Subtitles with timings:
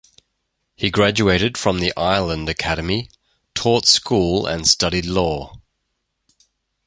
[0.75, 3.07] He graduated from the Ireland Academy,
[3.53, 5.53] taught school and studied law.